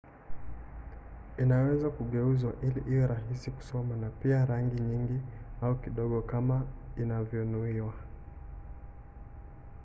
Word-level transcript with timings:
inaweza 1.43 1.87
kugeuzwa 1.97 2.51
ili 2.61 2.81
iwe 2.95 3.07
rahisi 3.07 3.51
kusoma 3.51 3.95
na 3.95 4.09
pia 4.09 4.39
na 4.39 4.45
rangi 4.45 4.79
nyingi 4.81 5.19
au 5.61 5.75
kidogo 5.81 6.21
kama 6.21 6.65
inavyonuiwa 6.97 7.93